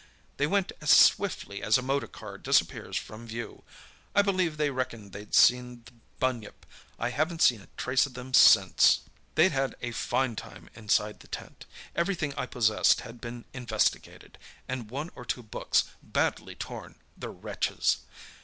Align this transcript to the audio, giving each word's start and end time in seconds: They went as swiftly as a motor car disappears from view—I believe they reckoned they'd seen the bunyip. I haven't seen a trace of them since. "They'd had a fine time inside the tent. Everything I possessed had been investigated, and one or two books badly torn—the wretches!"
They 0.37 0.47
went 0.47 0.71
as 0.81 0.89
swiftly 0.89 1.61
as 1.61 1.77
a 1.77 1.83
motor 1.83 2.07
car 2.07 2.39
disappears 2.39 2.97
from 2.97 3.27
view—I 3.27 4.23
believe 4.23 4.57
they 4.57 4.71
reckoned 4.71 5.11
they'd 5.11 5.35
seen 5.35 5.83
the 5.85 5.91
bunyip. 6.17 6.65
I 6.97 7.11
haven't 7.11 7.43
seen 7.43 7.61
a 7.61 7.67
trace 7.77 8.07
of 8.07 8.15
them 8.15 8.33
since. 8.33 9.01
"They'd 9.35 9.51
had 9.51 9.75
a 9.79 9.91
fine 9.91 10.35
time 10.35 10.71
inside 10.73 11.19
the 11.19 11.27
tent. 11.27 11.67
Everything 11.95 12.33
I 12.33 12.47
possessed 12.47 13.01
had 13.01 13.21
been 13.21 13.45
investigated, 13.53 14.39
and 14.67 14.89
one 14.89 15.11
or 15.13 15.23
two 15.23 15.43
books 15.43 15.83
badly 16.01 16.55
torn—the 16.55 17.29
wretches!" 17.29 17.97